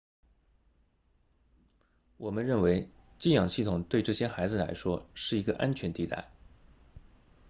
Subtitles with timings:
[2.17, 6.31] 我们认为寄养系统对这些孩子来说是一个安全地带